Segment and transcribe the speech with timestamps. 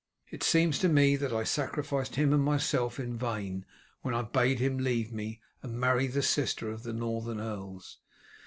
[0.31, 3.65] It seems to me that I sacrificed him and myself in vain
[4.01, 7.99] when I bade him leave me and marry the sister of the Northern earls.